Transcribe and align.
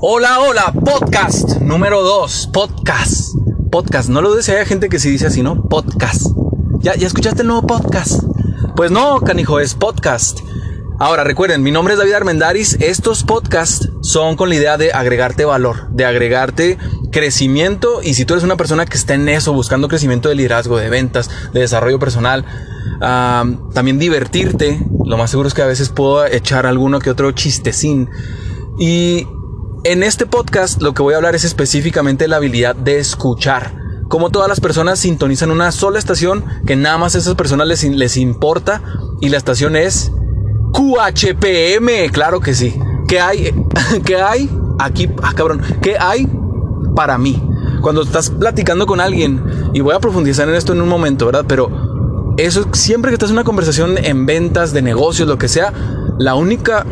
Hola, 0.00 0.38
hola, 0.38 0.72
podcast 0.84 1.60
número 1.60 2.02
2, 2.02 2.50
podcast. 2.52 3.34
Podcast, 3.68 4.08
no 4.08 4.22
lo 4.22 4.30
dudes, 4.30 4.48
hay 4.48 4.64
gente 4.64 4.88
que 4.88 5.00
sí 5.00 5.10
dice 5.10 5.26
así, 5.26 5.42
¿no? 5.42 5.60
Podcast. 5.68 6.28
¿Ya, 6.78 6.94
¿Ya 6.94 7.08
escuchaste 7.08 7.42
el 7.42 7.48
nuevo 7.48 7.66
podcast? 7.66 8.22
Pues 8.76 8.92
no, 8.92 9.20
canijo, 9.22 9.58
es 9.58 9.74
podcast. 9.74 10.38
Ahora 11.00 11.24
recuerden, 11.24 11.64
mi 11.64 11.72
nombre 11.72 11.94
es 11.94 11.98
David 11.98 12.12
Armendaris. 12.12 12.74
Estos 12.80 13.24
podcasts 13.24 13.90
son 14.00 14.36
con 14.36 14.50
la 14.50 14.54
idea 14.54 14.76
de 14.78 14.92
agregarte 14.92 15.44
valor, 15.44 15.88
de 15.90 16.04
agregarte 16.04 16.78
crecimiento. 17.10 18.00
Y 18.00 18.14
si 18.14 18.24
tú 18.24 18.34
eres 18.34 18.44
una 18.44 18.56
persona 18.56 18.86
que 18.86 18.96
está 18.96 19.14
en 19.14 19.28
eso, 19.28 19.52
buscando 19.52 19.88
crecimiento 19.88 20.28
de 20.28 20.36
liderazgo, 20.36 20.76
de 20.76 20.90
ventas, 20.90 21.28
de 21.52 21.58
desarrollo 21.58 21.98
personal, 21.98 22.44
también 23.00 23.98
divertirte, 23.98 24.80
lo 25.04 25.16
más 25.16 25.30
seguro 25.30 25.48
es 25.48 25.54
que 25.54 25.62
a 25.62 25.66
veces 25.66 25.88
puedo 25.88 26.24
echar 26.24 26.66
alguno 26.66 27.00
que 27.00 27.10
otro 27.10 27.32
chistecín. 27.32 28.08
Y 28.78 29.26
en 29.88 30.02
este 30.02 30.26
podcast 30.26 30.82
lo 30.82 30.92
que 30.92 31.00
voy 31.00 31.14
a 31.14 31.16
hablar 31.16 31.34
es 31.34 31.44
específicamente 31.44 32.28
la 32.28 32.36
habilidad 32.36 32.76
de 32.76 32.98
escuchar. 32.98 33.72
Como 34.08 34.28
todas 34.28 34.46
las 34.46 34.60
personas 34.60 34.98
sintonizan 34.98 35.50
una 35.50 35.72
sola 35.72 35.98
estación 35.98 36.44
que 36.66 36.76
nada 36.76 36.98
más 36.98 37.14
a 37.14 37.18
esas 37.18 37.34
personas 37.36 37.66
les, 37.66 37.84
les 37.84 38.18
importa 38.18 38.82
y 39.22 39.30
la 39.30 39.38
estación 39.38 39.76
es 39.76 40.12
QHPM, 40.72 42.10
claro 42.12 42.40
que 42.40 42.54
sí. 42.54 42.78
¿Qué 43.08 43.18
hay? 43.18 43.54
¿Qué 44.04 44.16
hay? 44.16 44.50
Aquí, 44.78 45.08
ah, 45.22 45.32
cabrón, 45.34 45.62
¿qué 45.80 45.96
hay 45.98 46.28
para 46.94 47.16
mí? 47.16 47.42
Cuando 47.80 48.02
estás 48.02 48.28
platicando 48.28 48.84
con 48.84 49.00
alguien, 49.00 49.42
y 49.72 49.80
voy 49.80 49.94
a 49.94 50.00
profundizar 50.00 50.46
en 50.50 50.54
esto 50.54 50.74
en 50.74 50.82
un 50.82 50.88
momento, 50.90 51.24
¿verdad? 51.24 51.46
Pero 51.48 52.34
eso, 52.36 52.66
siempre 52.74 53.10
que 53.10 53.14
estás 53.14 53.30
en 53.30 53.36
una 53.36 53.44
conversación 53.44 53.96
en 53.96 54.26
ventas, 54.26 54.74
de 54.74 54.82
negocios, 54.82 55.26
lo 55.26 55.38
que 55.38 55.48
sea, 55.48 55.72
la 56.18 56.34
única 56.34 56.84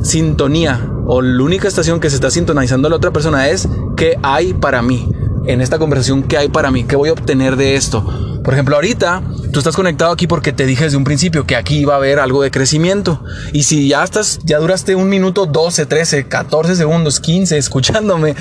sintonía 0.00 0.92
o 1.06 1.22
la 1.22 1.42
única 1.42 1.68
estación 1.68 2.00
que 2.00 2.10
se 2.10 2.16
está 2.16 2.30
sintonizando 2.30 2.88
a 2.88 2.90
la 2.90 2.96
otra 2.96 3.12
persona 3.12 3.48
es 3.48 3.68
qué 3.96 4.18
hay 4.22 4.54
para 4.54 4.82
mí. 4.82 5.08
En 5.46 5.60
esta 5.60 5.78
conversación, 5.78 6.24
¿qué 6.24 6.36
hay 6.36 6.48
para 6.48 6.72
mí? 6.72 6.84
¿Qué 6.84 6.96
voy 6.96 7.08
a 7.08 7.12
obtener 7.12 7.56
de 7.56 7.76
esto? 7.76 8.04
Por 8.42 8.54
ejemplo, 8.54 8.74
ahorita 8.74 9.22
tú 9.52 9.60
estás 9.60 9.76
conectado 9.76 10.12
aquí 10.12 10.26
porque 10.26 10.52
te 10.52 10.66
dije 10.66 10.84
desde 10.84 10.96
un 10.96 11.04
principio 11.04 11.46
que 11.46 11.56
aquí 11.56 11.78
iba 11.78 11.94
a 11.94 11.96
haber 11.96 12.18
algo 12.18 12.42
de 12.42 12.50
crecimiento. 12.50 13.22
Y 13.52 13.62
si 13.62 13.88
ya 13.88 14.02
estás, 14.02 14.40
ya 14.44 14.58
duraste 14.58 14.96
un 14.96 15.08
minuto, 15.08 15.46
12, 15.46 15.86
13, 15.86 16.26
14 16.26 16.76
segundos, 16.76 17.20
15 17.20 17.56
escuchándome, 17.58 18.34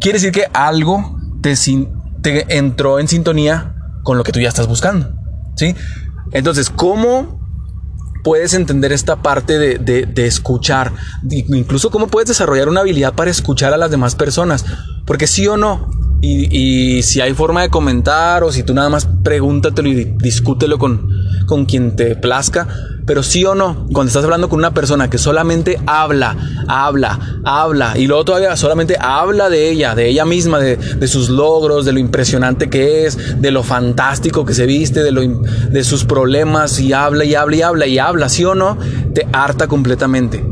quiere 0.00 0.18
decir 0.18 0.32
que 0.32 0.46
algo 0.52 1.16
te, 1.42 1.54
te 2.22 2.56
entró 2.56 3.00
en 3.00 3.08
sintonía 3.08 3.74
con 4.04 4.18
lo 4.18 4.24
que 4.24 4.32
tú 4.32 4.40
ya 4.40 4.48
estás 4.48 4.68
buscando. 4.68 5.12
¿Sí? 5.56 5.74
Entonces, 6.32 6.70
¿cómo 6.70 7.45
puedes 8.26 8.54
entender 8.54 8.90
esta 8.90 9.22
parte 9.22 9.56
de, 9.56 10.26
escuchar, 10.26 10.90
incluso 11.30 11.92
cómo 11.92 12.08
puedes 12.08 12.26
desarrollar 12.26 12.68
una 12.68 12.80
habilidad 12.80 13.14
para 13.14 13.30
escuchar 13.30 13.72
a 13.72 13.76
las 13.76 13.92
demás 13.92 14.16
personas, 14.16 14.64
porque 15.04 15.28
sí 15.28 15.46
o 15.46 15.56
no, 15.56 15.88
y, 16.20 17.04
si 17.04 17.20
hay 17.20 17.34
forma 17.34 17.62
de 17.62 17.68
comentar 17.68 18.42
o 18.42 18.50
si 18.50 18.64
tú 18.64 18.74
nada 18.74 18.88
más 18.88 19.06
pregúntatelo 19.22 19.88
y 19.88 20.16
discútelo 20.16 20.76
con, 20.76 21.08
con 21.46 21.66
quien 21.66 21.94
te 21.94 22.16
plazca, 22.16 22.66
pero 23.06 23.22
sí 23.22 23.44
o 23.44 23.54
no, 23.54 23.86
cuando 23.92 24.08
estás 24.08 24.24
hablando 24.24 24.48
con 24.48 24.58
una 24.58 24.74
persona 24.74 25.08
que 25.08 25.16
solamente 25.16 25.78
habla, 25.86 26.36
habla, 26.66 27.40
habla, 27.44 27.96
y 27.96 28.08
luego 28.08 28.24
todavía 28.24 28.56
solamente 28.56 28.96
habla 28.98 29.48
de 29.48 29.70
ella, 29.70 29.94
de 29.94 30.08
ella 30.08 30.24
misma, 30.24 30.58
de, 30.58 31.06
sus 31.06 31.28
logros, 31.28 31.84
de 31.84 31.92
lo 31.92 32.00
impresionante 32.00 32.68
que 32.68 33.06
es, 33.06 33.40
de 33.40 33.50
lo 33.52 33.62
fantástico 33.62 34.44
que 34.44 34.54
se 34.54 34.66
viste, 34.66 35.04
de, 35.04 35.12
lo, 35.12 35.22
de 35.22 35.84
sus 35.84 36.04
problemas, 36.04 36.80
y 36.80 36.92
habla 36.92 37.24
y 37.24 37.36
habla 37.36 37.56
y 37.56 37.62
habla 37.62 37.86
y 37.86 37.98
habla, 37.98 38.28
sí 38.28 38.44
o 38.44 38.56
no, 38.56 38.76
te 39.14 39.28
harta 39.32 39.68
completamente. 39.68 40.44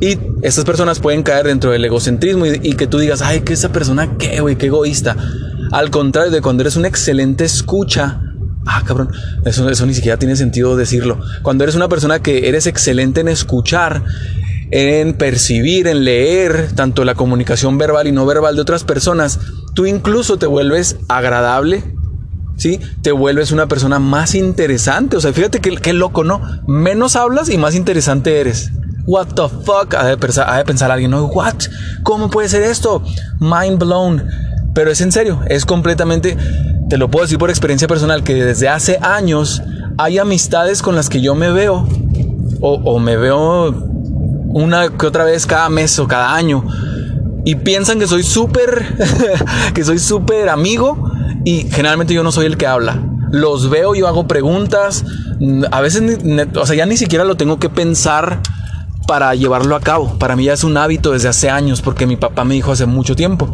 Y 0.00 0.18
estas 0.42 0.64
personas 0.64 1.00
pueden 1.00 1.22
caer 1.22 1.46
dentro 1.46 1.70
del 1.70 1.84
egocentrismo 1.84 2.46
y, 2.46 2.74
que 2.74 2.86
tú 2.86 2.98
digas, 2.98 3.20
ay, 3.20 3.42
que 3.42 3.52
esa 3.52 3.72
persona, 3.72 4.16
qué, 4.16 4.40
güey, 4.40 4.56
qué 4.56 4.66
egoísta. 4.66 5.16
Al 5.70 5.90
contrario 5.90 6.30
de 6.30 6.40
cuando 6.40 6.62
eres 6.62 6.76
una 6.76 6.88
excelente 6.88 7.44
escucha, 7.44 8.20
Ah, 8.66 8.82
cabrón, 8.84 9.10
eso, 9.44 9.68
eso 9.68 9.86
ni 9.86 9.94
siquiera 9.94 10.18
tiene 10.18 10.36
sentido 10.36 10.76
decirlo. 10.76 11.20
Cuando 11.42 11.64
eres 11.64 11.76
una 11.76 11.88
persona 11.88 12.20
que 12.20 12.48
eres 12.48 12.66
excelente 12.66 13.20
en 13.20 13.28
escuchar, 13.28 14.02
en 14.70 15.14
percibir, 15.14 15.86
en 15.86 16.04
leer 16.04 16.70
tanto 16.74 17.04
la 17.04 17.14
comunicación 17.14 17.78
verbal 17.78 18.06
y 18.06 18.12
no 18.12 18.26
verbal 18.26 18.56
de 18.56 18.62
otras 18.62 18.84
personas, 18.84 19.38
tú 19.74 19.86
incluso 19.86 20.38
te 20.38 20.46
vuelves 20.46 20.96
agradable, 21.08 21.84
¿sí? 22.56 22.80
Te 23.02 23.12
vuelves 23.12 23.52
una 23.52 23.66
persona 23.68 23.98
más 23.98 24.34
interesante. 24.34 25.16
O 25.16 25.20
sea, 25.20 25.32
fíjate 25.32 25.60
qué, 25.60 25.92
loco, 25.92 26.24
¿no? 26.24 26.40
Menos 26.66 27.16
hablas 27.16 27.50
y 27.50 27.58
más 27.58 27.74
interesante 27.74 28.40
eres. 28.40 28.70
What 29.06 29.28
the 29.34 29.48
fuck? 29.64 29.94
Ha 29.94 30.06
de, 30.06 30.16
pensar, 30.16 30.48
ha 30.48 30.56
de 30.56 30.64
pensar 30.64 30.90
alguien, 30.90 31.10
¿no? 31.10 31.26
What? 31.26 31.56
¿Cómo 32.02 32.30
puede 32.30 32.48
ser 32.48 32.62
esto? 32.62 33.02
Mind 33.38 33.78
blown. 33.78 34.24
Pero 34.74 34.90
es 34.90 35.00
en 35.02 35.12
serio, 35.12 35.40
es 35.46 35.66
completamente 35.66 36.36
te 36.94 36.98
lo 36.98 37.10
puedo 37.10 37.24
decir 37.24 37.40
por 37.40 37.50
experiencia 37.50 37.88
personal, 37.88 38.22
que 38.22 38.34
desde 38.34 38.68
hace 38.68 39.00
años 39.02 39.60
hay 39.98 40.18
amistades 40.18 40.80
con 40.80 40.94
las 40.94 41.08
que 41.08 41.20
yo 41.20 41.34
me 41.34 41.50
veo, 41.50 41.88
o, 42.60 43.00
me 43.00 43.16
veo 43.16 43.70
una 44.50 44.96
que 44.96 45.04
otra 45.04 45.24
vez 45.24 45.44
cada 45.44 45.68
mes 45.70 45.98
o 45.98 46.06
cada 46.06 46.36
año, 46.36 46.64
y 47.44 47.56
piensan 47.56 47.98
que 47.98 48.06
soy 48.06 48.22
súper, 48.22 48.96
que 49.74 49.82
soy 49.82 49.98
súper 49.98 50.48
amigo, 50.48 51.10
y 51.44 51.66
generalmente 51.68 52.14
yo 52.14 52.22
no 52.22 52.30
soy 52.30 52.46
el 52.46 52.56
que 52.56 52.68
habla. 52.68 53.02
Los 53.32 53.70
veo, 53.70 53.96
yo 53.96 54.06
hago 54.06 54.28
preguntas, 54.28 55.04
a 55.72 55.80
veces, 55.80 56.20
o 56.54 56.64
sea, 56.64 56.76
ya 56.76 56.86
ni 56.86 56.96
siquiera 56.96 57.24
lo 57.24 57.36
tengo 57.36 57.58
que 57.58 57.70
pensar 57.70 58.38
para 59.08 59.34
llevarlo 59.34 59.74
a 59.74 59.80
cabo. 59.80 60.16
Para 60.20 60.36
mí 60.36 60.44
ya 60.44 60.52
es 60.52 60.62
un 60.62 60.76
hábito 60.76 61.10
desde 61.10 61.26
hace 61.26 61.50
años, 61.50 61.82
porque 61.82 62.06
mi 62.06 62.14
papá 62.14 62.44
me 62.44 62.54
dijo 62.54 62.70
hace 62.70 62.86
mucho 62.86 63.16
tiempo, 63.16 63.52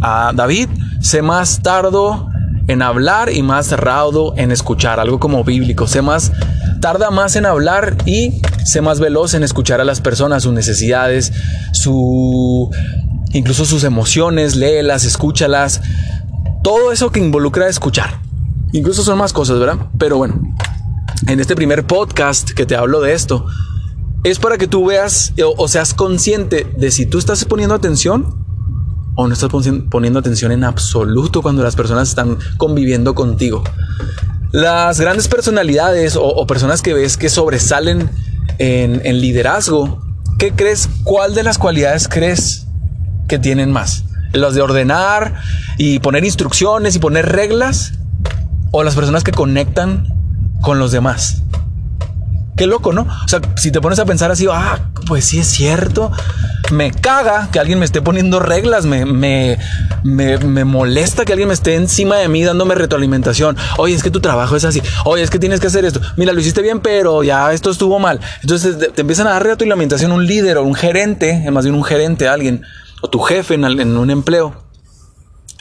a 0.00 0.28
ah, 0.28 0.32
David, 0.32 0.68
sé 1.00 1.22
más 1.22 1.60
tardo 1.60 2.28
en 2.68 2.82
hablar 2.82 3.32
y 3.32 3.42
más 3.42 3.72
raudo 3.72 4.34
en 4.36 4.52
escuchar, 4.52 5.00
algo 5.00 5.18
como 5.18 5.42
bíblico. 5.42 5.86
Sé 5.86 6.02
más, 6.02 6.32
tarda 6.80 7.10
más 7.10 7.34
en 7.34 7.46
hablar 7.46 7.96
y 8.06 8.40
sé 8.64 8.82
más 8.82 9.00
veloz 9.00 9.34
en 9.34 9.42
escuchar 9.42 9.80
a 9.80 9.84
las 9.84 10.00
personas, 10.00 10.44
sus 10.44 10.52
necesidades, 10.52 11.32
su, 11.72 12.70
incluso 13.32 13.64
sus 13.64 13.84
emociones, 13.84 14.54
léelas, 14.54 15.04
escúchalas, 15.04 15.80
todo 16.62 16.92
eso 16.92 17.10
que 17.10 17.20
involucra 17.20 17.68
escuchar. 17.68 18.20
Incluso 18.72 19.02
son 19.02 19.18
más 19.18 19.32
cosas, 19.32 19.58
¿verdad? 19.58 19.86
Pero 19.98 20.18
bueno, 20.18 20.38
en 21.26 21.40
este 21.40 21.56
primer 21.56 21.86
podcast 21.86 22.50
que 22.50 22.66
te 22.66 22.76
hablo 22.76 23.00
de 23.00 23.14
esto, 23.14 23.46
es 24.24 24.38
para 24.38 24.58
que 24.58 24.68
tú 24.68 24.84
veas 24.84 25.32
o 25.56 25.68
seas 25.68 25.94
consciente 25.94 26.66
de 26.76 26.90
si 26.90 27.06
tú 27.06 27.18
estás 27.18 27.46
poniendo 27.46 27.74
atención 27.74 28.47
o 29.20 29.26
no 29.26 29.34
estás 29.34 29.50
poniendo 29.90 30.20
atención 30.20 30.52
en 30.52 30.62
absoluto 30.62 31.42
cuando 31.42 31.64
las 31.64 31.74
personas 31.74 32.08
están 32.08 32.38
conviviendo 32.56 33.16
contigo. 33.16 33.64
Las 34.52 35.00
grandes 35.00 35.26
personalidades 35.26 36.16
o, 36.16 36.46
personas 36.46 36.82
que 36.82 36.94
ves 36.94 37.16
que 37.16 37.28
sobresalen 37.28 38.10
en, 38.58 39.02
en 39.04 39.20
liderazgo, 39.20 40.00
¿qué 40.38 40.52
crees? 40.52 40.88
¿Cuál 41.02 41.34
de 41.34 41.42
las 41.42 41.58
cualidades 41.58 42.06
crees 42.06 42.68
que 43.26 43.40
tienen 43.40 43.72
más? 43.72 44.04
¿Las 44.32 44.54
de 44.54 44.60
ordenar 44.60 45.34
y 45.78 45.98
poner 45.98 46.24
instrucciones 46.24 46.94
y 46.94 47.00
poner 47.00 47.28
reglas? 47.28 47.94
¿O 48.70 48.84
las 48.84 48.94
personas 48.94 49.24
que 49.24 49.32
conectan 49.32 50.14
con 50.62 50.78
los 50.78 50.92
demás? 50.92 51.42
Qué 52.56 52.68
loco, 52.68 52.92
¿no? 52.92 53.02
O 53.02 53.28
sea, 53.28 53.40
si 53.56 53.72
te 53.72 53.80
pones 53.80 53.98
a 53.98 54.04
pensar 54.04 54.30
así, 54.30 54.46
ah, 54.48 54.90
pues 55.08 55.24
sí 55.24 55.40
es 55.40 55.48
cierto. 55.48 56.12
Me 56.70 56.92
caga 56.92 57.48
que 57.50 57.58
alguien 57.58 57.78
me 57.78 57.84
esté 57.84 58.02
poniendo 58.02 58.40
reglas, 58.40 58.84
me, 58.84 59.06
me, 59.06 59.58
me, 60.04 60.64
molesta 60.64 61.24
que 61.24 61.32
alguien 61.32 61.48
me 61.48 61.54
esté 61.54 61.74
encima 61.74 62.16
de 62.16 62.28
mí 62.28 62.44
dándome 62.44 62.74
retroalimentación. 62.74 63.56
Oye, 63.78 63.94
es 63.94 64.02
que 64.02 64.10
tu 64.10 64.20
trabajo 64.20 64.56
es 64.56 64.64
así. 64.64 64.82
Oye, 65.04 65.22
es 65.22 65.30
que 65.30 65.38
tienes 65.38 65.60
que 65.60 65.68
hacer 65.68 65.84
esto. 65.84 66.00
Mira, 66.16 66.32
lo 66.32 66.40
hiciste 66.40 66.60
bien, 66.60 66.80
pero 66.80 67.22
ya 67.22 67.52
esto 67.52 67.70
estuvo 67.70 67.98
mal. 67.98 68.20
Entonces 68.42 68.78
te, 68.78 69.00
empiezan 69.00 69.26
a 69.28 69.30
dar 69.30 69.44
retroalimentación 69.44 70.12
un 70.12 70.26
líder 70.26 70.58
o 70.58 70.64
un 70.64 70.74
gerente, 70.74 71.50
más 71.50 71.64
bien 71.64 71.74
un 71.74 71.84
gerente, 71.84 72.28
alguien, 72.28 72.62
o 73.00 73.08
tu 73.08 73.20
jefe 73.20 73.54
en, 73.54 73.64
un 73.64 74.10
empleo. 74.10 74.64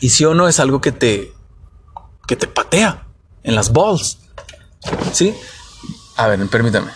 Y 0.01 0.09
si 0.09 0.25
o 0.25 0.33
no 0.33 0.47
es 0.47 0.59
algo 0.59 0.81
que 0.81 0.91
te, 0.91 1.31
que 2.27 2.35
te 2.35 2.47
patea 2.47 3.07
en 3.43 3.55
las 3.55 3.71
balls. 3.71 4.19
¿Sí? 5.13 5.33
A 6.17 6.27
ver, 6.27 6.45
permítame. 6.47 6.91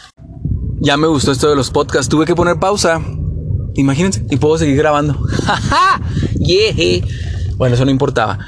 Ya 0.79 0.97
me 0.97 1.07
gustó 1.07 1.31
esto 1.31 1.49
de 1.49 1.55
los 1.55 1.69
podcasts. 1.69 2.09
Tuve 2.09 2.25
que 2.25 2.35
poner 2.35 2.57
pausa. 2.57 2.99
Imagínense. 3.75 4.25
Y 4.29 4.37
puedo 4.37 4.57
seguir 4.57 4.77
grabando. 4.77 5.17
yeah. 6.39 7.05
Bueno, 7.57 7.75
eso 7.75 7.85
no 7.85 7.91
importaba. 7.91 8.39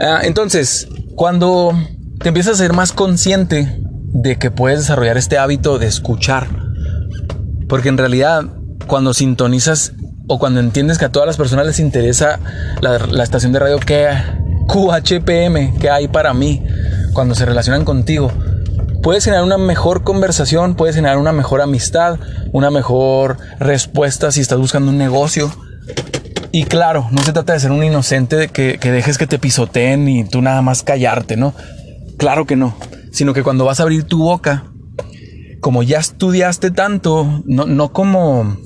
Ah, 0.00 0.20
entonces, 0.22 0.88
cuando 1.14 1.72
te 2.20 2.28
empiezas 2.28 2.54
a 2.54 2.56
ser 2.56 2.72
más 2.72 2.92
consciente 2.92 3.80
de 4.12 4.38
que 4.38 4.50
puedes 4.50 4.80
desarrollar 4.80 5.16
este 5.16 5.38
hábito 5.38 5.78
de 5.78 5.86
escuchar. 5.86 6.48
Porque 7.68 7.88
en 7.88 7.98
realidad, 7.98 8.44
cuando 8.86 9.14
sintonizas 9.14 9.92
o 10.26 10.38
cuando 10.38 10.60
entiendes 10.60 10.98
que 10.98 11.04
a 11.04 11.12
todas 11.12 11.26
las 11.26 11.36
personas 11.36 11.66
les 11.66 11.78
interesa 11.80 12.40
la, 12.80 12.98
la 12.98 13.24
estación 13.24 13.52
de 13.52 13.58
radio 13.58 13.78
que 13.78 14.08
QHPM 14.66 15.78
que 15.78 15.90
hay 15.90 16.08
para 16.08 16.34
mí, 16.34 16.62
cuando 17.12 17.34
se 17.34 17.46
relacionan 17.46 17.84
contigo, 17.84 18.32
puedes 19.02 19.24
generar 19.24 19.44
una 19.44 19.58
mejor 19.58 20.02
conversación, 20.02 20.74
puedes 20.74 20.96
generar 20.96 21.18
una 21.18 21.32
mejor 21.32 21.60
amistad, 21.60 22.18
una 22.52 22.70
mejor 22.70 23.38
respuesta 23.58 24.30
si 24.32 24.40
estás 24.40 24.58
buscando 24.58 24.90
un 24.90 24.98
negocio. 24.98 25.50
Y 26.50 26.64
claro, 26.64 27.06
no 27.10 27.22
se 27.22 27.32
trata 27.32 27.52
de 27.52 27.60
ser 27.60 27.70
un 27.70 27.84
inocente 27.84 28.48
que, 28.48 28.78
que 28.78 28.90
dejes 28.90 29.18
que 29.18 29.26
te 29.26 29.38
pisoteen 29.38 30.08
y 30.08 30.24
tú 30.24 30.40
nada 30.40 30.62
más 30.62 30.82
callarte, 30.82 31.36
¿no? 31.36 31.54
Claro 32.16 32.46
que 32.46 32.56
no. 32.56 32.74
Sino 33.12 33.34
que 33.34 33.42
cuando 33.42 33.64
vas 33.64 33.80
a 33.80 33.82
abrir 33.82 34.04
tu 34.04 34.18
boca, 34.18 34.64
como 35.60 35.82
ya 35.82 35.98
estudiaste 35.98 36.70
tanto, 36.70 37.42
no, 37.44 37.66
no 37.66 37.92
como... 37.92 38.56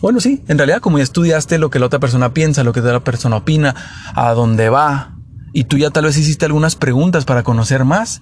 Bueno, 0.00 0.20
sí, 0.20 0.44
en 0.48 0.58
realidad 0.58 0.80
como 0.80 0.98
ya 0.98 1.04
estudiaste 1.04 1.58
lo 1.58 1.70
que 1.70 1.78
la 1.78 1.86
otra 1.86 1.98
persona 1.98 2.34
piensa, 2.34 2.62
lo 2.62 2.72
que 2.72 2.80
la 2.80 2.88
otra 2.88 3.04
persona 3.04 3.36
opina, 3.36 3.74
a 4.14 4.34
dónde 4.34 4.68
va, 4.68 5.16
y 5.54 5.64
tú 5.64 5.78
ya 5.78 5.90
tal 5.90 6.04
vez 6.04 6.18
hiciste 6.18 6.44
algunas 6.44 6.76
preguntas 6.76 7.24
para 7.24 7.42
conocer 7.42 7.84
más, 7.84 8.20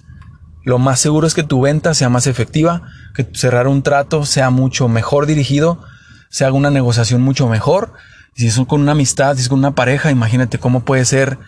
lo 0.64 0.79
más 0.79 1.00
seguro 1.00 1.26
es 1.26 1.35
que 1.35 1.43
tu 1.43 1.61
venta 1.61 1.94
sea 1.94 2.09
más 2.09 2.26
efectiva, 2.26 2.82
que 3.14 3.26
cerrar 3.32 3.67
un 3.67 3.82
trato 3.82 4.25
sea 4.25 4.50
mucho 4.50 4.88
mejor 4.88 5.26
dirigido, 5.26 5.82
se 6.31 6.44
haga 6.44 6.55
una 6.55 6.70
negociación 6.70 7.20
mucho 7.20 7.49
mejor. 7.49 7.93
Si 8.35 8.47
es 8.47 8.59
con 8.67 8.81
una 8.81 8.93
amistad, 8.93 9.37
si 9.37 9.43
es 9.43 9.49
con 9.49 9.59
una 9.59 9.75
pareja, 9.75 10.11
imagínate 10.11 10.59
cómo 10.59 10.85
puede 10.85 11.05
ser 11.05 11.38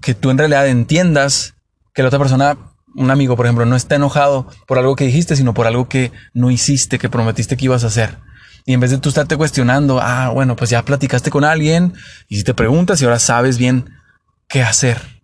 que 0.00 0.14
tú 0.14 0.30
en 0.30 0.38
realidad 0.38 0.68
entiendas 0.68 1.54
que 1.92 2.02
la 2.02 2.08
otra 2.08 2.18
persona, 2.18 2.56
un 2.94 3.10
amigo 3.10 3.36
por 3.36 3.46
ejemplo, 3.46 3.66
no 3.66 3.76
está 3.76 3.96
enojado 3.96 4.46
por 4.66 4.78
algo 4.78 4.96
que 4.96 5.04
dijiste, 5.04 5.36
sino 5.36 5.52
por 5.52 5.66
algo 5.66 5.88
que 5.88 6.12
no 6.32 6.50
hiciste, 6.50 6.98
que 6.98 7.10
prometiste 7.10 7.56
que 7.56 7.66
ibas 7.66 7.84
a 7.84 7.88
hacer. 7.88 8.18
Y 8.64 8.72
en 8.72 8.80
vez 8.80 8.90
de 8.90 8.98
tú 8.98 9.08
estarte 9.08 9.36
cuestionando, 9.36 10.00
ah, 10.00 10.30
bueno, 10.30 10.56
pues 10.56 10.70
ya 10.70 10.84
platicaste 10.84 11.30
con 11.30 11.44
alguien 11.44 11.94
y 12.28 12.36
si 12.36 12.44
te 12.44 12.54
preguntas 12.54 13.00
y 13.00 13.04
ahora 13.04 13.18
sabes 13.18 13.58
bien 13.58 13.90
qué 14.48 14.62
hacer. 14.62 15.19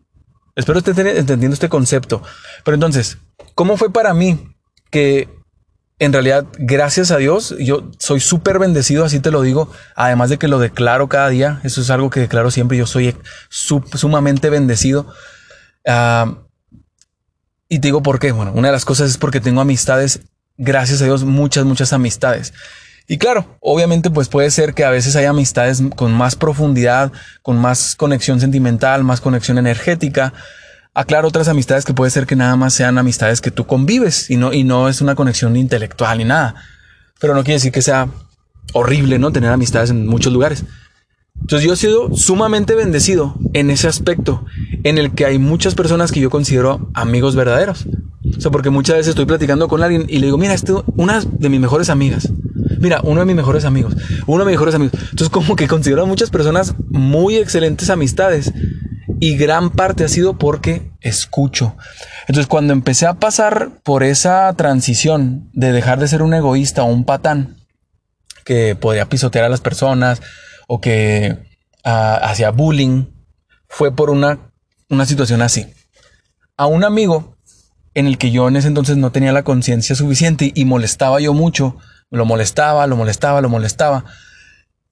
Espero 0.56 0.79
estés 0.79 0.99
entendiendo 0.99 1.55
este 1.55 1.69
concepto. 1.69 2.23
Pero 2.64 2.75
entonces, 2.75 3.19
¿cómo 3.55 3.76
fue 3.76 3.93
para 3.93 4.14
mí 4.14 4.56
que 4.91 5.29
en 5.99 6.12
realidad, 6.12 6.47
gracias 6.58 7.11
a 7.11 7.17
Dios, 7.17 7.55
yo 7.58 7.91
soy 7.99 8.20
súper 8.20 8.58
bendecido, 8.58 9.05
así 9.05 9.20
te 9.20 9.31
lo 9.31 9.41
digo, 9.41 9.70
además 9.94 10.29
de 10.29 10.38
que 10.38 10.47
lo 10.47 10.58
declaro 10.58 11.08
cada 11.08 11.29
día, 11.29 11.61
eso 11.64 11.81
es 11.81 11.88
algo 11.88 12.11
que 12.11 12.20
declaro 12.20 12.50
siempre, 12.50 12.76
yo 12.76 12.87
soy 12.87 13.17
sumamente 13.49 14.50
bendecido. 14.50 15.06
Ah, 15.87 16.43
y 17.69 17.79
te 17.79 17.88
digo 17.88 18.02
por 18.02 18.19
qué, 18.19 18.32
bueno, 18.32 18.52
una 18.55 18.69
de 18.69 18.73
las 18.73 18.85
cosas 18.85 19.11
es 19.11 19.17
porque 19.17 19.41
tengo 19.41 19.62
amistades, 19.62 20.20
gracias 20.59 21.00
a 21.00 21.06
Dios, 21.06 21.25
muchas, 21.25 21.64
muchas 21.64 21.94
amistades. 21.94 22.52
Y 23.08 23.19
claro, 23.19 23.47
obviamente 23.61 24.11
pues 24.11 24.29
puede 24.29 24.50
ser 24.50 24.75
que 24.75 24.85
a 24.85 24.91
veces 24.91 25.14
haya 25.14 25.31
amistades 25.31 25.82
con 25.94 26.12
más 26.12 26.35
profundidad, 26.35 27.12
con 27.43 27.58
más 27.58 27.94
conexión 27.94 28.41
sentimental, 28.41 29.05
más 29.05 29.20
conexión 29.20 29.58
energética. 29.58 30.32
Aclaro 30.93 31.29
otras 31.29 31.49
amistades 31.49 31.85
que 31.85 31.94
puede 31.94 32.11
ser 32.11 32.26
que 32.26 32.35
nada 32.35 32.56
más 32.56 32.75
sean 32.75 32.99
amistades 32.99 33.41
que 33.41 33.50
tú 33.50 33.67
convives 33.67 34.29
y 34.31 34.37
no, 34.37 34.53
y 34.53 34.64
no 34.64 34.88
es 34.88 35.00
una 35.00 35.14
conexión 35.14 35.56
intelectual 35.56 36.19
ni 36.19 36.25
nada. 36.25 36.56
Pero 37.20 37.35
no 37.35 37.44
quiere 37.44 37.56
decir 37.56 37.70
que 37.70 37.82
sea 37.82 38.08
horrible, 38.73 39.19
¿no? 39.19 39.31
Tener 39.31 39.50
amistades 39.50 39.91
en 39.91 40.06
muchos 40.06 40.32
lugares. 40.32 40.64
Entonces 41.41 41.67
yo 41.67 41.75
he 41.75 41.76
sido 41.76 42.17
sumamente 42.17 42.75
bendecido 42.75 43.37
en 43.52 43.70
ese 43.70 43.88
aspecto, 43.88 44.44
en 44.85 44.99
el 44.99 45.12
que 45.12 45.26
hay 45.26 45.38
muchas 45.38 45.75
personas 45.75 46.11
que 46.11 46.20
yo 46.20 46.31
considero 46.31 46.91
amigos 46.94 47.37
verdaderos. 47.37 47.87
O 48.37 48.41
sea, 48.41 48.50
porque 48.50 48.70
muchas 48.70 48.97
veces 48.97 49.11
estoy 49.11 49.26
platicando 49.26 49.69
con 49.69 49.82
alguien 49.82 50.06
y 50.09 50.19
le 50.19 50.26
digo, 50.26 50.38
mira, 50.38 50.55
esto, 50.55 50.85
una 50.97 51.20
de 51.20 51.49
mis 51.49 51.61
mejores 51.61 51.88
amigas. 51.88 52.32
Mira, 52.78 53.00
uno 53.02 53.20
de 53.20 53.26
mis 53.26 53.37
mejores 53.37 53.64
amigos, 53.64 53.94
uno 54.26 54.44
de 54.44 54.50
mis 54.50 54.55
mejores 54.55 54.75
amigos. 54.75 54.99
Entonces, 55.00 55.31
como 55.31 55.56
que 55.56 55.69
considero 55.69 56.02
a 56.02 56.06
muchas 56.06 56.31
personas 56.31 56.75
muy 56.88 57.37
excelentes 57.37 57.90
amistades. 57.90 58.52
Y 59.19 59.37
gran 59.37 59.70
parte 59.70 60.05
ha 60.05 60.08
sido 60.08 60.37
porque 60.37 60.90
escucho. 61.00 61.76
Entonces, 62.23 62.46
cuando 62.46 62.75
empecé 62.75 63.06
a 63.06 63.14
pasar 63.14 63.70
por 63.82 64.02
esa 64.02 64.52
transición 64.55 65.49
de 65.55 65.73
dejar 65.73 65.99
de 65.99 66.08
ser 66.08 66.23
un 66.23 66.34
egoísta 66.34 66.82
o 66.82 66.87
un 66.87 67.05
patán 67.05 67.56
que 68.44 68.76
podía 68.76 69.08
pisotear 69.08 69.46
a 69.46 69.49
las 69.49 69.61
personas 69.61 70.20
o 70.69 70.81
que 70.81 71.38
ah, 71.82 72.20
hacía 72.23 72.50
bullying, 72.50 73.06
fue 73.69 73.94
por 73.94 74.11
una, 74.11 74.52
una 74.90 75.06
situación 75.06 75.40
así. 75.40 75.67
A 76.56 76.67
un 76.67 76.84
amigo 76.84 77.37
en 77.94 78.06
el 78.06 78.19
que 78.19 78.31
yo 78.31 78.46
en 78.49 78.56
ese 78.56 78.69
entonces 78.69 78.99
no 78.99 79.11
tenía 79.11 79.32
la 79.32 79.43
conciencia 79.43 79.96
suficiente 79.96 80.52
y 80.55 80.67
molestaba 80.67 81.19
yo 81.19 81.32
mucho 81.32 81.78
lo 82.11 82.25
molestaba, 82.25 82.87
lo 82.87 82.97
molestaba, 82.97 83.41
lo 83.41 83.49
molestaba. 83.49 84.05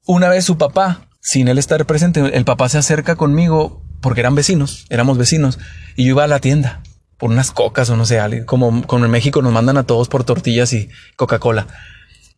Una 0.06 0.28
vez 0.28 0.44
su 0.44 0.58
papá, 0.58 1.08
sin 1.20 1.48
él 1.48 1.58
estar 1.58 1.84
presente, 1.86 2.36
el 2.36 2.44
papá 2.44 2.68
se 2.68 2.78
acerca 2.78 3.16
conmigo 3.16 3.82
porque 4.00 4.20
eran 4.20 4.34
vecinos, 4.34 4.86
éramos 4.90 5.16
vecinos, 5.16 5.58
y 5.96 6.04
yo 6.04 6.10
iba 6.10 6.24
a 6.24 6.28
la 6.28 6.40
tienda 6.40 6.82
por 7.16 7.30
unas 7.30 7.52
cocas 7.52 7.88
o 7.88 7.96
no 7.96 8.04
sé, 8.04 8.44
como, 8.44 8.82
en 8.92 9.10
México 9.10 9.40
nos 9.40 9.52
mandan 9.52 9.78
a 9.78 9.84
todos 9.84 10.08
por 10.08 10.24
tortillas 10.24 10.72
y 10.72 10.90
Coca-Cola, 11.16 11.68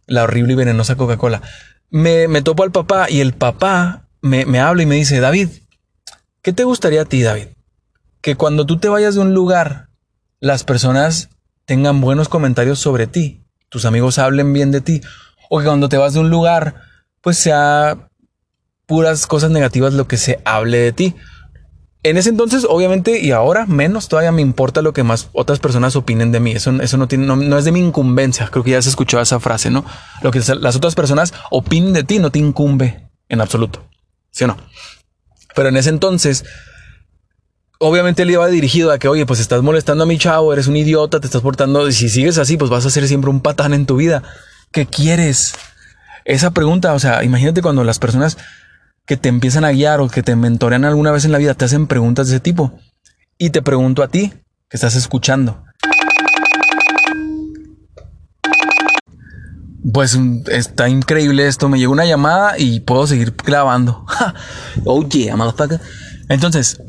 la 0.06 0.22
horrible 0.22 0.52
y 0.52 0.56
venenosa 0.56 0.96
Coca-Cola. 0.96 1.42
Me, 1.90 2.28
me 2.28 2.42
topo 2.42 2.62
al 2.62 2.70
papá 2.70 3.10
y 3.10 3.20
el 3.20 3.32
papá 3.32 4.08
me 4.20 4.60
habla 4.60 4.82
y 4.82 4.86
me 4.86 4.96
dice, 4.96 5.18
David, 5.20 5.48
¿qué 6.42 6.52
te 6.52 6.64
gustaría 6.64 7.02
a 7.02 7.04
ti, 7.04 7.22
David? 7.22 7.48
Que 8.20 8.36
cuando 8.36 8.66
tú 8.66 8.78
te 8.78 8.88
vayas 8.88 9.14
de 9.14 9.20
un 9.20 9.34
lugar, 9.34 9.88
las 10.40 10.62
personas 10.62 11.30
tengan 11.64 12.00
buenos 12.00 12.28
comentarios 12.28 12.78
sobre 12.78 13.06
ti 13.06 13.45
tus 13.68 13.84
amigos 13.84 14.18
hablen 14.18 14.52
bien 14.52 14.70
de 14.70 14.80
ti, 14.80 15.00
o 15.50 15.58
que 15.58 15.66
cuando 15.66 15.88
te 15.88 15.96
vas 15.96 16.14
de 16.14 16.20
un 16.20 16.30
lugar, 16.30 16.74
pues 17.20 17.38
sea 17.38 18.08
puras 18.86 19.26
cosas 19.26 19.50
negativas 19.50 19.94
lo 19.94 20.06
que 20.06 20.16
se 20.16 20.40
hable 20.44 20.78
de 20.78 20.92
ti. 20.92 21.14
En 22.02 22.16
ese 22.16 22.28
entonces, 22.28 22.64
obviamente, 22.68 23.18
y 23.18 23.32
ahora 23.32 23.66
menos 23.66 24.06
todavía 24.08 24.30
me 24.30 24.40
importa 24.40 24.80
lo 24.80 24.92
que 24.92 25.02
más 25.02 25.28
otras 25.32 25.58
personas 25.58 25.96
opinen 25.96 26.30
de 26.30 26.38
mí. 26.38 26.52
Eso, 26.52 26.70
eso 26.80 26.96
no, 26.96 27.08
tiene, 27.08 27.26
no, 27.26 27.58
es 27.58 27.64
de 27.64 27.72
mi 27.72 27.80
incumbencia. 27.80 28.46
Creo 28.46 28.62
que 28.62 28.70
ya 28.70 28.82
se 28.82 28.90
escuchó 28.90 29.20
esa 29.20 29.40
frase, 29.40 29.70
¿no? 29.70 29.84
Lo 30.22 30.30
que 30.30 30.40
las 30.60 30.76
otras 30.76 30.94
personas 30.94 31.34
opinen 31.50 31.92
de 31.92 32.04
ti 32.04 32.20
no 32.20 32.30
te 32.30 32.38
incumbe 32.38 33.08
en 33.28 33.40
absoluto. 33.40 33.88
¿Sí 34.30 34.44
o 34.44 34.46
no? 34.46 34.56
Pero 35.56 35.70
en 35.70 35.76
ese 35.76 35.90
entonces, 35.90 36.44
obviamente 37.78 38.22
él 38.22 38.30
iba 38.30 38.46
dirigido 38.48 38.92
a 38.92 38.98
que, 38.98 39.08
oye, 39.08 39.26
pues 39.26 39.40
estás 39.40 39.62
molestando 39.62 40.04
a 40.04 40.06
mi 40.06 40.18
chavo, 40.18 40.52
eres 40.52 40.66
un 40.66 40.76
idiota, 40.76 41.20
te 41.20 41.26
estás 41.26 41.42
portando, 41.42 41.88
y 41.88 41.92
si 41.92 42.08
sigues 42.08 42.38
así, 42.38 42.56
pues 42.56 42.70
vas 42.70 42.86
a 42.86 42.90
ser 42.90 43.06
siempre 43.08 43.30
un 43.30 43.40
patán 43.40 43.74
en 43.74 43.86
tu 43.86 43.96
vida. 43.96 44.22
¿Qué 44.72 44.86
quieres? 44.86 45.54
Esa 46.24 46.50
pregunta, 46.50 46.92
o 46.94 46.98
sea, 46.98 47.22
imagínate 47.24 47.62
cuando 47.62 47.84
las 47.84 47.98
personas 47.98 48.36
que 49.06 49.16
te 49.16 49.28
empiezan 49.28 49.64
a 49.64 49.70
guiar 49.70 50.00
o 50.00 50.08
que 50.08 50.22
te 50.22 50.34
mentorean 50.34 50.84
alguna 50.84 51.12
vez 51.12 51.24
en 51.24 51.32
la 51.32 51.38
vida 51.38 51.54
te 51.54 51.64
hacen 51.64 51.86
preguntas 51.86 52.26
de 52.26 52.34
ese 52.34 52.40
tipo. 52.40 52.78
Y 53.38 53.50
te 53.50 53.62
pregunto 53.62 54.02
a 54.02 54.08
ti, 54.08 54.32
que 54.68 54.76
estás 54.76 54.96
escuchando. 54.96 55.62
Pues 59.92 60.18
está 60.48 60.88
increíble 60.88 61.46
esto. 61.46 61.68
Me 61.68 61.78
llegó 61.78 61.92
una 61.92 62.06
llamada 62.06 62.58
y 62.58 62.80
puedo 62.80 63.06
seguir 63.06 63.34
grabando. 63.44 64.04
Oye, 64.84 65.30
amado 65.30 65.54
Entonces, 66.28 66.82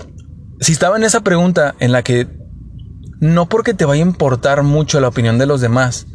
si 0.59 0.71
estaba 0.71 0.97
en 0.97 1.03
esa 1.03 1.21
pregunta 1.21 1.75
en 1.79 1.91
la 1.91 2.03
que 2.03 2.27
no 3.19 3.49
porque 3.49 3.73
te 3.73 3.85
vaya 3.85 4.03
a 4.03 4.07
importar 4.07 4.63
mucho 4.63 4.99
la 4.99 5.07
opinión 5.07 5.37
de 5.37 5.45
los 5.45 5.61
demás, 5.61 6.07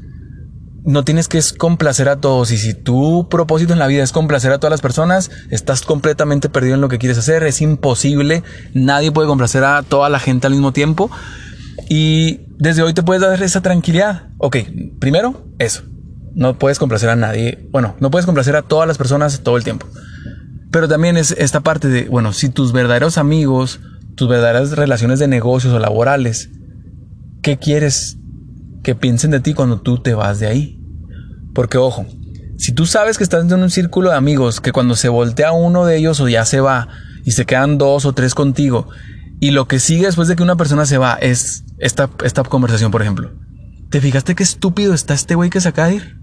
no 0.84 1.04
tienes 1.04 1.28
que 1.28 1.40
complacer 1.58 2.08
a 2.08 2.20
todos 2.20 2.50
y 2.50 2.58
si 2.58 2.74
tu 2.74 3.28
propósito 3.28 3.72
en 3.72 3.78
la 3.78 3.86
vida 3.86 4.02
es 4.02 4.12
complacer 4.12 4.50
a 4.52 4.58
todas 4.58 4.72
las 4.72 4.80
personas, 4.80 5.30
estás 5.50 5.82
completamente 5.82 6.48
perdido 6.48 6.74
en 6.74 6.80
lo 6.80 6.88
que 6.88 6.98
quieres 6.98 7.18
hacer, 7.18 7.44
es 7.44 7.60
imposible, 7.60 8.42
nadie 8.74 9.12
puede 9.12 9.28
complacer 9.28 9.64
a 9.64 9.82
toda 9.82 10.08
la 10.08 10.18
gente 10.18 10.46
al 10.46 10.54
mismo 10.54 10.72
tiempo 10.72 11.10
y 11.88 12.40
desde 12.58 12.82
hoy 12.82 12.94
te 12.94 13.02
puedes 13.02 13.22
dar 13.22 13.40
esa 13.42 13.60
tranquilidad. 13.60 14.28
Ok, 14.38 14.56
primero, 14.98 15.46
eso, 15.58 15.82
no 16.34 16.58
puedes 16.58 16.78
complacer 16.78 17.10
a 17.10 17.16
nadie, 17.16 17.68
bueno, 17.70 17.94
no 18.00 18.10
puedes 18.10 18.26
complacer 18.26 18.56
a 18.56 18.62
todas 18.62 18.88
las 18.88 18.98
personas 18.98 19.40
todo 19.40 19.56
el 19.56 19.64
tiempo, 19.64 19.86
pero 20.72 20.88
también 20.88 21.16
es 21.16 21.30
esta 21.30 21.60
parte 21.60 21.88
de, 21.88 22.08
bueno, 22.08 22.32
si 22.32 22.48
tus 22.48 22.72
verdaderos 22.72 23.18
amigos, 23.18 23.80
tus 24.14 24.28
verdaderas 24.28 24.72
relaciones 24.72 25.18
de 25.18 25.28
negocios 25.28 25.72
o 25.72 25.78
laborales, 25.78 26.50
¿qué 27.42 27.58
quieres 27.58 28.18
que 28.82 28.94
piensen 28.94 29.30
de 29.30 29.40
ti 29.40 29.54
cuando 29.54 29.80
tú 29.80 29.98
te 29.98 30.14
vas 30.14 30.38
de 30.40 30.46
ahí? 30.46 30.80
Porque 31.54 31.78
ojo, 31.78 32.06
si 32.58 32.72
tú 32.72 32.86
sabes 32.86 33.18
que 33.18 33.24
estás 33.24 33.50
en 33.50 33.62
un 33.62 33.70
círculo 33.70 34.10
de 34.10 34.16
amigos 34.16 34.60
que 34.60 34.72
cuando 34.72 34.96
se 34.96 35.08
voltea 35.08 35.52
uno 35.52 35.84
de 35.84 35.96
ellos 35.96 36.20
o 36.20 36.28
ya 36.28 36.44
se 36.44 36.60
va 36.60 36.88
y 37.24 37.32
se 37.32 37.44
quedan 37.46 37.78
dos 37.78 38.04
o 38.04 38.12
tres 38.12 38.34
contigo 38.34 38.88
y 39.40 39.50
lo 39.50 39.66
que 39.66 39.80
sigue 39.80 40.06
después 40.06 40.28
de 40.28 40.36
que 40.36 40.42
una 40.44 40.54
persona 40.54 40.86
se 40.86 40.98
va 40.98 41.14
es 41.14 41.64
esta, 41.78 42.08
esta 42.22 42.44
conversación, 42.44 42.92
por 42.92 43.02
ejemplo. 43.02 43.32
¿Te 43.90 44.00
fijaste 44.00 44.36
qué 44.36 44.44
estúpido 44.44 44.94
está 44.94 45.14
este 45.14 45.34
güey 45.34 45.50
que 45.50 45.60
se 45.60 45.68
acaba 45.68 45.88
de 45.88 45.96
ir? 45.96 46.20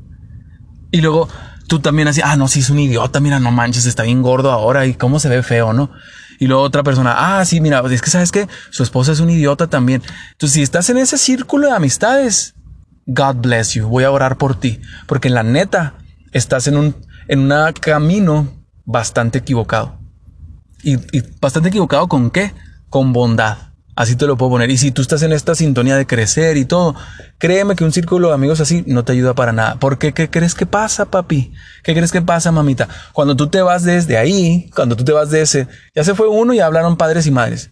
Y 0.92 1.02
luego 1.02 1.28
tú 1.68 1.80
también 1.80 2.08
así, 2.08 2.22
ah, 2.24 2.38
no, 2.38 2.48
sí 2.48 2.62
es 2.62 2.70
un 2.70 2.80
idiota, 2.80 3.20
mira, 3.20 3.42
no 3.42 3.52
manches, 3.52 3.86
está 3.86 4.04
bien 4.04 4.22
gordo 4.22 4.52
ahora 4.52 4.86
y 4.86 4.94
cómo 4.94 5.20
se 5.20 5.28
ve 5.28 5.44
feo, 5.44 5.74
¿no? 5.74 5.92
Y 6.40 6.48
luego 6.48 6.64
otra 6.64 6.84
persona, 6.84 7.16
ah, 7.18 7.46
sí, 7.46 7.62
mira, 7.62 7.84
es 7.92 8.02
que 8.02 8.10
sabes 8.10 8.32
que 8.32 8.48
su 8.72 8.82
esposa 8.82 9.12
es 9.12 9.20
un 9.20 9.30
idiota 9.30 9.68
también. 9.68 10.02
Entonces, 10.32 10.54
si 10.54 10.62
estás 10.62 10.90
en 10.90 10.98
ese 10.98 11.18
círculo 11.18 11.68
de 11.68 11.74
amistades, 11.74 12.56
God 13.06 13.36
bless 13.38 13.74
you, 13.74 13.88
voy 13.88 14.06
a 14.06 14.12
orar 14.12 14.38
por 14.38 14.56
ti, 14.56 14.80
porque 15.06 15.28
en 15.28 15.34
la 15.34 15.44
neta 15.44 15.96
estás 16.32 16.68
en 16.68 16.78
un 16.78 16.96
en 17.30 17.52
un 17.52 17.74
camino 17.74 18.48
bastante 18.86 19.38
equivocado. 19.38 20.00
Y, 20.82 20.96
y 21.16 21.24
bastante 21.40 21.70
equivocado 21.70 22.08
con 22.08 22.32
qué? 22.32 22.54
Con 22.90 23.14
bondad. 23.14 23.69
Así 24.00 24.16
te 24.16 24.28
lo 24.28 24.38
puedo 24.38 24.52
poner. 24.52 24.70
Y 24.70 24.78
si 24.78 24.92
tú 24.92 25.02
estás 25.02 25.24
en 25.24 25.34
esta 25.34 25.56
sintonía 25.56 25.98
de 25.98 26.08
crecer 26.08 26.56
y 26.56 26.64
todo, 26.64 26.96
créeme 27.38 27.76
que 27.76 27.84
un 27.84 27.92
círculo 27.92 28.30
de 28.30 28.34
amigos 28.34 28.62
así 28.62 28.82
no 28.88 29.04
te 29.04 29.12
ayuda 29.12 29.34
para 29.34 29.52
nada. 29.52 29.76
Porque 29.78 30.14
¿qué 30.14 30.30
crees 30.30 30.56
que 30.56 30.66
pasa, 30.66 31.12
papi? 31.12 31.52
¿Qué 31.84 31.94
crees 31.94 32.14
que 32.14 32.22
pasa, 32.22 32.50
mamita? 32.54 32.88
Cuando 33.12 33.36
tú 33.36 33.48
te 33.48 33.62
vas 33.62 33.84
desde 33.84 34.18
ahí, 34.18 34.70
cuando 34.74 34.96
tú 34.96 35.04
te 35.04 35.12
vas 35.12 35.32
de 35.32 35.42
ese, 35.42 35.68
ya 35.94 36.06
se 36.06 36.16
fue 36.16 36.30
uno 36.30 36.54
y 36.54 36.62
hablaron 36.62 36.96
padres 36.96 37.28
y 37.28 37.32
madres. 37.32 37.72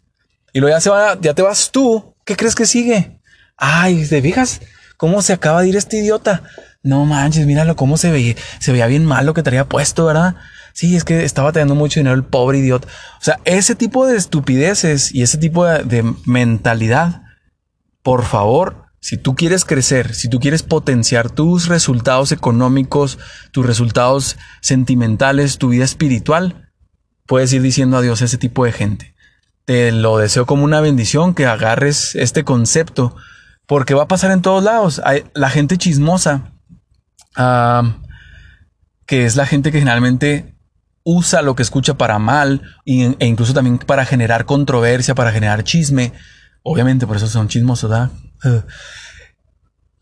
Y 0.51 0.59
luego 0.59 0.75
ya 0.75 0.81
se 0.81 0.89
va, 0.89 1.17
ya 1.21 1.33
te 1.33 1.43
vas 1.43 1.71
tú. 1.71 2.13
¿Qué 2.25 2.35
crees 2.35 2.55
que 2.55 2.65
sigue? 2.65 3.21
Ay, 3.55 4.05
¿te 4.05 4.21
fijas? 4.21 4.59
¿Cómo 4.97 5.21
se 5.21 5.31
acaba 5.31 5.61
de 5.61 5.69
ir 5.69 5.77
este 5.77 5.99
idiota? 5.99 6.43
No 6.83 7.05
manches, 7.05 7.45
míralo 7.45 7.77
cómo 7.77 7.95
se 7.95 8.11
veía, 8.11 8.35
se 8.59 8.73
veía 8.73 8.87
bien 8.87 9.05
mal 9.05 9.25
lo 9.25 9.33
que 9.33 9.43
traía 9.43 9.63
puesto, 9.63 10.05
¿verdad? 10.05 10.35
Sí, 10.77 10.95
es 10.95 11.03
que 11.03 11.25
estaba 11.25 11.51
teniendo 11.51 11.73
mucho 11.73 11.99
dinero 11.99 12.15
el 12.15 12.23
pobre 12.23 12.59
idiota. 12.59 12.87
O 13.19 13.23
sea, 13.23 13.39
ese 13.45 13.73
tipo 13.73 14.05
de 14.05 14.15
estupideces 14.15 15.11
y 15.11 15.23
ese 15.23 15.39
tipo 15.39 15.65
de, 15.65 16.13
mentalidad, 16.27 17.23
por 18.03 18.23
favor, 18.23 18.85
si 18.99 19.17
tú 19.17 19.33
quieres 19.35 19.65
crecer, 19.65 20.13
si 20.13 20.29
tú 20.29 20.39
quieres 20.39 20.61
potenciar 20.61 21.31
tus 21.31 21.67
resultados 21.67 22.31
económicos, 22.31 23.17
tus 23.51 23.65
resultados 23.65 24.37
sentimentales, 24.61 25.57
tu 25.57 25.69
vida 25.69 25.83
espiritual, 25.83 26.69
puedes 27.25 27.51
ir 27.53 27.63
diciendo 27.63 27.97
adiós 27.97 28.21
a 28.21 28.25
ese 28.25 28.37
tipo 28.37 28.63
de 28.63 28.71
gente. 28.71 29.15
Te 29.65 29.91
lo 29.91 30.19
deseo 30.19 30.45
como 30.45 30.63
una 30.63 30.79
bendición 30.79 31.33
que 31.33 31.47
agarres 31.47 32.13
este 32.13 32.43
concepto, 32.43 33.15
porque 33.65 33.95
va 33.95 34.03
a 34.03 34.07
pasar 34.07 34.29
en 34.29 34.43
todos 34.43 34.63
lados. 34.63 35.01
Hay, 35.03 35.23
la 35.33 35.49
gente 35.49 35.75
chismosa, 35.77 36.53
ah, 37.35 37.97
que 39.07 39.25
es 39.25 39.35
la 39.35 39.47
gente 39.47 39.71
que 39.71 39.79
generalmente 39.79 40.56
usa 41.09 41.41
lo 41.41 41.55
que 41.55 41.63
escucha 41.63 41.93
para 41.93 42.19
mal 42.19 42.61
e 42.85 43.25
incluso 43.25 43.53
también 43.53 43.77
para 43.77 44.05
generar 44.05 44.43
controversia, 44.43 45.15
para 45.15 45.31
generar 45.31 45.63
chisme. 45.63 46.11
Obviamente, 46.63 47.07
por 47.07 47.15
eso 47.15 47.27
son 47.27 47.47
chismosos, 47.47 47.89
¿verdad? 47.89 48.11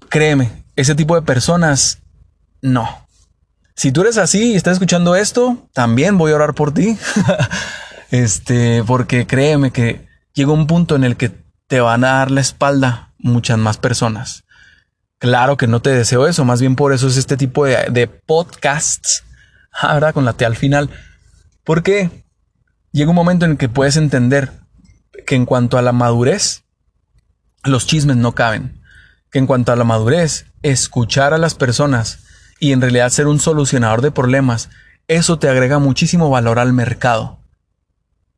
créeme, 0.10 0.66
ese 0.76 0.96
tipo 0.96 1.14
de 1.14 1.22
personas, 1.22 2.00
no. 2.64 3.08
Si 3.76 3.92
tú 3.92 4.02
eres 4.02 4.18
así 4.18 4.54
y 4.54 4.56
estás 4.56 4.74
escuchando 4.74 5.16
esto, 5.16 5.70
también 5.74 6.18
voy 6.18 6.32
a 6.32 6.36
orar 6.36 6.56
por 6.56 6.74
ti. 6.74 6.98
este, 8.10 8.84
porque 8.84 9.28
créeme 9.28 9.70
que 9.70 10.08
llega 10.34 10.54
un 10.54 10.66
punto 10.66 10.96
en 10.96 11.04
el 11.04 11.18
que 11.18 11.32
te 11.68 11.82
van 11.82 12.04
a 12.04 12.14
dar 12.14 12.32
la 12.32 12.42
espalda 12.42 13.14
muchas 13.20 13.60
más 13.60 13.78
personas. 13.78 14.44
Claro 15.20 15.56
que 15.56 15.68
no 15.68 15.84
te 15.84 15.92
deseo 15.92 16.26
eso, 16.26 16.46
más 16.46 16.62
bien 16.62 16.76
por 16.76 16.94
eso 16.94 17.08
es 17.08 17.18
este 17.18 17.38
tipo 17.38 17.66
de, 17.66 17.78
de 17.92 18.08
podcasts 18.08 19.24
Ah, 19.76 19.94
¿verdad? 19.94 20.14
Con 20.14 20.26
la 20.26 20.34
T 20.34 20.46
al 20.46 20.56
final. 20.56 20.90
Porque 21.64 22.26
llega 22.92 23.10
un 23.10 23.16
momento 23.16 23.46
en 23.46 23.52
el 23.52 23.58
que 23.58 23.70
puedes 23.70 23.98
entender 23.98 24.52
que 25.26 25.36
en 25.36 25.46
cuanto 25.46 25.78
a 25.78 25.82
la 25.82 25.92
madurez, 25.92 26.64
los 27.64 27.86
chismes 27.86 28.16
no 28.18 28.34
caben. 28.34 28.82
Que 29.32 29.40
en 29.40 29.48
cuanto 29.48 29.72
a 29.72 29.76
la 29.76 29.84
madurez, 29.84 30.46
escuchar 30.62 31.34
a 31.34 31.38
las 31.38 31.56
personas 31.56 32.20
y 32.60 32.72
en 32.72 32.82
realidad 32.82 33.10
ser 33.10 33.28
un 33.28 33.40
solucionador 33.40 34.02
de 34.02 34.12
problemas, 34.12 34.70
eso 35.08 35.38
te 35.40 35.50
agrega 35.50 35.80
muchísimo 35.80 36.30
valor 36.30 36.58
al 36.58 36.72
mercado. 36.72 37.40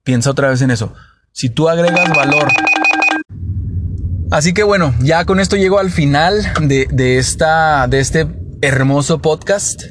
Piensa 0.03 0.32
otra 0.32 0.50
vez 0.50 0.62
en 0.62 0.72
eso. 0.72 0.94
Si 1.32 1.50
tú 1.50 1.70
agregas 1.70 2.10
valor. 2.15 2.48
Así 4.32 4.53
que 4.53 4.63
bueno, 4.63 4.94
ya 5.00 5.25
con 5.25 5.39
esto 5.39 5.56
llego 5.56 5.79
al 5.79 5.91
final 5.91 6.41
de, 6.62 6.88
de, 6.91 7.17
esta, 7.17 7.88
de 7.88 8.00
este 8.00 8.27
hermoso 8.62 9.22
podcast. 9.22 9.84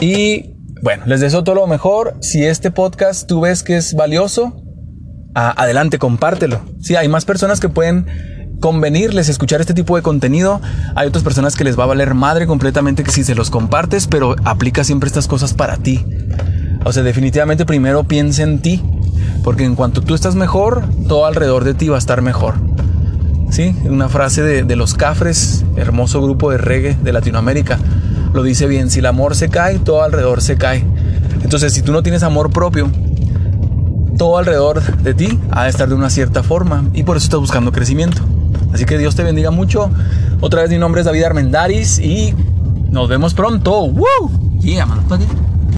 Y 0.00 0.51
bueno, 0.82 1.04
les 1.06 1.20
deseo 1.20 1.44
todo 1.44 1.54
lo 1.54 1.66
mejor. 1.68 2.16
Si 2.20 2.44
este 2.44 2.72
podcast 2.72 3.28
tú 3.28 3.42
ves 3.42 3.62
que 3.62 3.76
es 3.76 3.94
valioso, 3.94 4.64
adelante, 5.32 6.00
compártelo. 6.00 6.60
Sí, 6.80 6.96
hay 6.96 7.06
más 7.06 7.24
personas 7.24 7.60
que 7.60 7.68
pueden 7.68 8.06
convenirles 8.60 9.28
escuchar 9.28 9.60
este 9.60 9.74
tipo 9.74 9.94
de 9.94 10.02
contenido. 10.02 10.60
Hay 10.96 11.06
otras 11.06 11.22
personas 11.22 11.54
que 11.54 11.62
les 11.62 11.78
va 11.78 11.84
a 11.84 11.86
valer 11.86 12.14
madre 12.14 12.48
completamente 12.48 13.04
que 13.04 13.12
si 13.12 13.22
se 13.22 13.36
los 13.36 13.48
compartes, 13.48 14.08
pero 14.08 14.34
aplica 14.44 14.82
siempre 14.82 15.06
estas 15.06 15.28
cosas 15.28 15.54
para 15.54 15.76
ti. 15.76 16.04
O 16.84 16.92
sea, 16.92 17.04
definitivamente 17.04 17.64
primero 17.64 18.02
piensa 18.02 18.42
en 18.42 18.58
ti, 18.58 18.82
porque 19.44 19.64
en 19.64 19.76
cuanto 19.76 20.00
tú 20.00 20.16
estás 20.16 20.34
mejor, 20.34 20.82
todo 21.06 21.26
alrededor 21.26 21.62
de 21.62 21.74
ti 21.74 21.90
va 21.90 21.94
a 21.94 22.00
estar 22.00 22.22
mejor. 22.22 22.54
Sí, 23.50 23.72
una 23.84 24.08
frase 24.08 24.42
de, 24.42 24.64
de 24.64 24.74
los 24.74 24.94
Cafres, 24.94 25.64
hermoso 25.76 26.20
grupo 26.20 26.50
de 26.50 26.58
reggae 26.58 26.96
de 27.00 27.12
Latinoamérica 27.12 27.78
lo 28.32 28.42
dice 28.42 28.66
bien, 28.66 28.90
si 28.90 29.00
el 29.00 29.06
amor 29.06 29.34
se 29.36 29.48
cae, 29.48 29.78
todo 29.78 30.02
alrededor 30.02 30.42
se 30.42 30.56
cae. 30.56 30.84
Entonces, 31.42 31.72
si 31.72 31.82
tú 31.82 31.92
no 31.92 32.02
tienes 32.02 32.22
amor 32.22 32.50
propio, 32.50 32.90
todo 34.16 34.38
alrededor 34.38 34.82
de 34.98 35.14
ti 35.14 35.38
ha 35.50 35.64
de 35.64 35.70
estar 35.70 35.88
de 35.88 35.94
una 35.94 36.10
cierta 36.10 36.42
forma 36.42 36.84
y 36.94 37.02
por 37.02 37.16
eso 37.16 37.24
estás 37.24 37.40
buscando 37.40 37.72
crecimiento. 37.72 38.22
Así 38.72 38.84
que 38.84 38.96
Dios 38.98 39.14
te 39.14 39.22
bendiga 39.22 39.50
mucho. 39.50 39.90
Otra 40.40 40.62
vez 40.62 40.70
mi 40.70 40.78
nombre 40.78 41.00
es 41.00 41.06
David 41.06 41.24
Armendaris 41.24 41.98
y 41.98 42.34
nos 42.90 43.08
vemos 43.08 43.34
pronto. 43.34 43.84
¡Woo! 43.84 44.58
Yeah, 44.60 44.86